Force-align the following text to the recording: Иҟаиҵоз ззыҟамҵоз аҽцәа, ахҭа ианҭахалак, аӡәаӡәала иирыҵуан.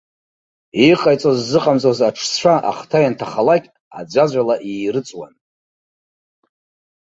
Иҟаиҵоз 0.89 1.37
ззыҟамҵоз 1.41 1.99
аҽцәа, 2.07 2.55
ахҭа 2.69 2.97
ианҭахалак, 3.03 3.63
аӡәаӡәала 3.97 4.55
иирыҵуан. 4.69 5.33